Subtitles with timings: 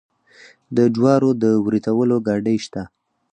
[0.75, 2.83] د جوارو د وریتولو ګاډۍ شته.